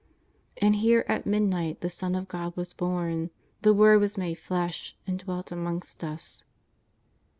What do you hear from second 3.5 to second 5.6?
the Word was made Flesh and dwelt